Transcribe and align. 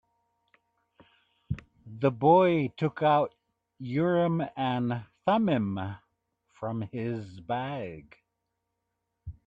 The 1.85 2.09
boy 2.09 2.69
took 2.75 3.03
out 3.03 3.35
Urim 3.77 4.41
and 4.57 5.03
Thummim 5.27 5.79
from 6.59 6.81
his 6.81 7.39
bag. 7.39 8.17